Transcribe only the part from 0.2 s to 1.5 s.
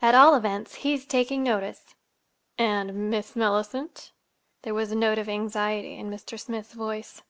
events, he's taking